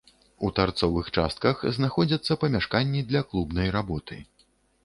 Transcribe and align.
У 0.47 0.49
тарцовых 0.59 1.11
частках 1.17 1.61
знаходзяцца 1.77 2.39
памяшканні 2.45 3.07
для 3.11 3.21
клубнай 3.33 3.67
работы. 3.77 4.19